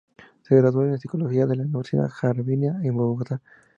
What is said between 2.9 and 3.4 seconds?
Bogotá.